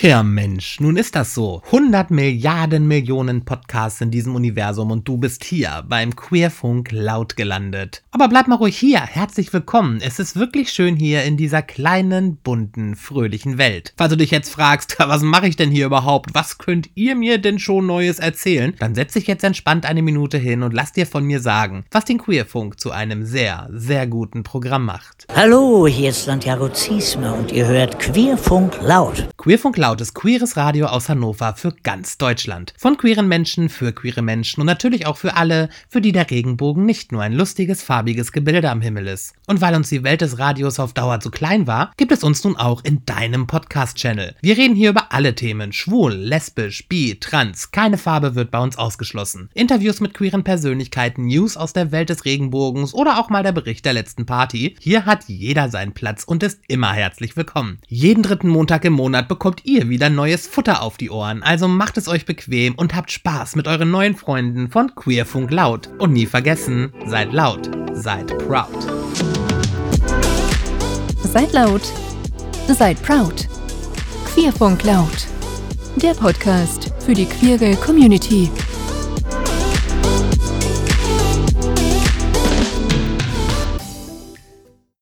Tja, 0.00 0.22
Mensch, 0.22 0.80
nun 0.80 0.96
ist 0.96 1.14
das 1.14 1.34
so. 1.34 1.60
100 1.66 2.10
Milliarden 2.10 2.88
Millionen 2.88 3.44
Podcasts 3.44 4.00
in 4.00 4.10
diesem 4.10 4.34
Universum 4.34 4.90
und 4.90 5.06
du 5.06 5.18
bist 5.18 5.44
hier 5.44 5.84
beim 5.86 6.16
Queerfunk 6.16 6.90
laut 6.90 7.36
gelandet. 7.36 8.02
Aber 8.10 8.28
bleib 8.28 8.48
mal 8.48 8.54
ruhig 8.54 8.78
hier. 8.78 9.00
Herzlich 9.00 9.52
willkommen. 9.52 10.00
Es 10.02 10.18
ist 10.18 10.36
wirklich 10.36 10.70
schön 10.70 10.96
hier 10.96 11.24
in 11.24 11.36
dieser 11.36 11.60
kleinen, 11.60 12.36
bunten, 12.36 12.96
fröhlichen 12.96 13.58
Welt. 13.58 13.92
Falls 13.98 14.08
du 14.08 14.16
dich 14.16 14.30
jetzt 14.30 14.48
fragst, 14.48 14.96
was 14.98 15.20
mache 15.20 15.48
ich 15.48 15.56
denn 15.56 15.70
hier 15.70 15.84
überhaupt? 15.84 16.30
Was 16.32 16.56
könnt 16.56 16.88
ihr 16.94 17.14
mir 17.14 17.36
denn 17.36 17.58
schon 17.58 17.84
Neues 17.84 18.20
erzählen? 18.20 18.74
Dann 18.78 18.94
setz 18.94 19.12
dich 19.12 19.26
jetzt 19.26 19.44
entspannt 19.44 19.84
eine 19.84 20.00
Minute 20.00 20.38
hin 20.38 20.62
und 20.62 20.72
lass 20.72 20.94
dir 20.94 21.06
von 21.06 21.24
mir 21.24 21.40
sagen, 21.40 21.84
was 21.90 22.06
den 22.06 22.16
Queerfunk 22.16 22.80
zu 22.80 22.90
einem 22.90 23.26
sehr, 23.26 23.68
sehr 23.70 24.06
guten 24.06 24.44
Programm 24.44 24.86
macht. 24.86 25.26
Hallo, 25.36 25.86
hier 25.86 26.08
ist 26.08 26.24
Santiago 26.24 26.70
Ziesmer 26.70 27.34
und 27.34 27.52
ihr 27.52 27.66
hört 27.66 27.98
Queerfunk 27.98 28.78
laut. 28.80 29.28
Queerfunk 29.40 29.78
laut 29.78 30.02
ist 30.02 30.12
queeres 30.12 30.58
Radio 30.58 30.84
aus 30.84 31.08
Hannover 31.08 31.54
für 31.56 31.72
ganz 31.82 32.18
Deutschland. 32.18 32.74
Von 32.76 32.98
queeren 32.98 33.26
Menschen 33.26 33.70
für 33.70 33.90
queere 33.90 34.20
Menschen 34.20 34.60
und 34.60 34.66
natürlich 34.66 35.06
auch 35.06 35.16
für 35.16 35.34
alle, 35.34 35.70
für 35.88 36.02
die 36.02 36.12
der 36.12 36.30
Regenbogen 36.30 36.84
nicht 36.84 37.10
nur 37.10 37.22
ein 37.22 37.32
lustiges, 37.32 37.82
farbiges 37.82 38.32
Gebilde 38.32 38.68
am 38.68 38.82
Himmel 38.82 39.06
ist. 39.06 39.32
Und 39.46 39.62
weil 39.62 39.74
uns 39.74 39.88
die 39.88 40.04
Welt 40.04 40.20
des 40.20 40.38
Radios 40.38 40.78
auf 40.78 40.92
Dauer 40.92 41.20
zu 41.20 41.30
klein 41.30 41.66
war, 41.66 41.90
gibt 41.96 42.12
es 42.12 42.22
uns 42.22 42.44
nun 42.44 42.54
auch 42.54 42.84
in 42.84 43.06
deinem 43.06 43.46
Podcast-Channel. 43.46 44.36
Wir 44.42 44.58
reden 44.58 44.74
hier 44.74 44.90
über 44.90 45.10
alle 45.10 45.34
Themen, 45.34 45.72
schwul, 45.72 46.12
lesbisch, 46.12 46.86
bi, 46.86 47.18
trans, 47.18 47.70
keine 47.70 47.96
Farbe 47.96 48.34
wird 48.34 48.50
bei 48.50 48.58
uns 48.58 48.76
ausgeschlossen. 48.76 49.48
Interviews 49.54 50.00
mit 50.00 50.12
queeren 50.12 50.44
Persönlichkeiten, 50.44 51.24
News 51.24 51.56
aus 51.56 51.72
der 51.72 51.92
Welt 51.92 52.10
des 52.10 52.26
Regenbogens 52.26 52.92
oder 52.92 53.18
auch 53.18 53.30
mal 53.30 53.42
der 53.42 53.52
Bericht 53.52 53.86
der 53.86 53.94
letzten 53.94 54.26
Party. 54.26 54.76
Hier 54.80 55.06
hat 55.06 55.24
jeder 55.28 55.70
seinen 55.70 55.94
Platz 55.94 56.24
und 56.24 56.42
ist 56.42 56.60
immer 56.68 56.92
herzlich 56.92 57.38
willkommen. 57.38 57.78
Jeden 57.88 58.22
dritten 58.22 58.48
Montag 58.48 58.84
im 58.84 58.92
Monat 58.92 59.29
bekommt 59.30 59.64
ihr 59.64 59.88
wieder 59.88 60.10
neues 60.10 60.48
Futter 60.48 60.82
auf 60.82 60.96
die 60.96 61.08
Ohren, 61.08 61.44
also 61.44 61.68
macht 61.68 61.96
es 61.96 62.08
euch 62.08 62.26
bequem 62.26 62.74
und 62.74 62.96
habt 62.96 63.12
Spaß 63.12 63.54
mit 63.54 63.68
euren 63.68 63.88
neuen 63.88 64.16
Freunden 64.16 64.68
von 64.68 64.92
Queerfunk 64.96 65.52
Laut. 65.52 65.88
Und 65.98 66.12
nie 66.12 66.26
vergessen, 66.26 66.92
seid 67.06 67.32
laut, 67.32 67.70
seid 67.92 68.36
proud. 68.48 68.74
Seid 71.22 71.52
laut, 71.52 71.82
seid 72.76 73.00
proud. 73.04 73.46
Queerfunk 74.34 74.82
Laut. 74.82 75.28
Der 75.94 76.14
Podcast 76.14 76.92
für 76.98 77.14
die 77.14 77.26
queere 77.26 77.76
Community. 77.76 78.50